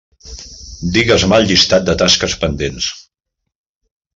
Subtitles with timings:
[0.95, 2.89] Digues-me el llistat de tasques pendents.